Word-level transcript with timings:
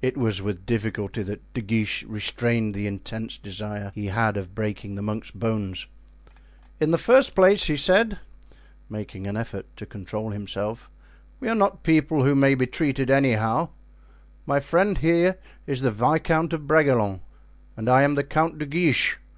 It 0.00 0.16
was 0.16 0.40
with 0.40 0.64
difficulty 0.64 1.22
that 1.22 1.52
De 1.52 1.60
Guiche 1.60 2.02
restrained 2.04 2.72
the 2.74 2.86
intense 2.86 3.36
desire 3.36 3.92
he 3.94 4.06
had 4.06 4.38
of 4.38 4.54
breaking 4.54 4.94
the 4.94 5.02
monk's 5.02 5.30
bones. 5.30 5.86
"In 6.80 6.92
the 6.92 6.96
first 6.96 7.34
place," 7.34 7.64
he 7.64 7.76
said, 7.76 8.20
making 8.88 9.26
an 9.26 9.36
effort 9.36 9.66
to 9.76 9.84
control 9.84 10.30
himself, 10.30 10.90
"we 11.40 11.48
are 11.50 11.54
not 11.54 11.82
people 11.82 12.24
who 12.24 12.34
may 12.34 12.54
be 12.54 12.66
treated 12.66 13.10
anyhow; 13.10 13.68
my 14.46 14.60
friend 14.60 14.96
there 15.02 15.38
is 15.66 15.82
the 15.82 15.90
Viscount 15.90 16.54
of 16.54 16.66
Bragelonne 16.66 17.20
and 17.76 17.86
I 17.90 18.00
am 18.02 18.14
the 18.14 18.24
Count 18.24 18.56
de 18.56 18.64
Guiche. 18.64 19.18